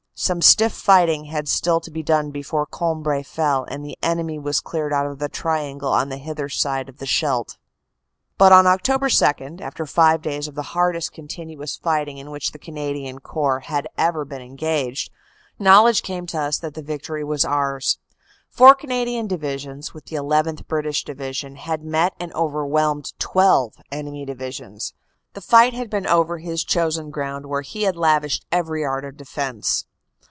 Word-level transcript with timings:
Some 0.13 0.43
stiff 0.43 0.71
fighting 0.73 1.23
had 1.25 1.47
still 1.47 1.79
to 1.79 1.89
be 1.89 2.03
done 2.03 2.29
before 2.29 2.67
Cambrai 2.67 3.23
fell 3.23 3.63
and 3.71 3.83
the 3.83 3.97
enemy 4.03 4.37
was 4.37 4.61
cleared 4.61 4.93
out 4.93 5.07
of 5.07 5.17
the 5.17 5.27
triangle 5.29 5.91
on 5.91 6.09
the 6.09 6.19
hither 6.19 6.47
side 6.47 6.89
of 6.89 6.99
the 6.99 7.07
Scheldt. 7.07 7.57
But 8.37 8.51
on 8.51 8.65
Oct. 8.65 8.83
2, 9.57 9.63
after 9.63 9.85
five 9.87 10.21
days 10.21 10.47
of 10.47 10.53
the 10.53 10.61
hardest 10.77 11.11
continuous 11.11 11.75
fighting 11.77 12.19
in 12.19 12.29
which 12.29 12.51
the 12.51 12.59
Canadian 12.59 13.17
Corps 13.17 13.61
had 13.61 13.85
been 13.85 13.91
ever 14.05 14.31
engaged, 14.31 15.09
knowledge 15.57 16.03
came 16.03 16.27
to 16.27 16.37
us 16.39 16.59
that 16.59 16.75
the 16.75 16.83
victory 16.83 17.23
was 17.23 17.43
ours. 17.43 17.97
Four 18.47 18.75
Cana 18.75 19.03
dian 19.05 19.25
Divisions, 19.25 19.95
with 19.95 20.05
the 20.05 20.17
llth. 20.17 20.67
British 20.67 21.03
Division, 21.03 21.55
had 21.55 21.83
met 21.83 22.13
and 22.19 22.31
overwhelmed 22.35 23.17
twelve 23.17 23.73
enemy 23.91 24.25
divisions. 24.25 24.93
The 25.33 25.41
fight 25.41 25.73
had 25.73 25.89
been 25.89 26.05
over 26.05 26.37
his 26.37 26.63
chosen 26.63 27.09
ground 27.09 27.47
where 27.47 27.63
he 27.63 27.83
had 27.83 27.95
lavished 27.97 28.45
every 28.51 28.85
art 28.85 29.03
of 29.03 29.17
defense. 29.17 29.87